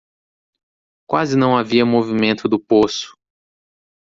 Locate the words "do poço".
2.49-3.15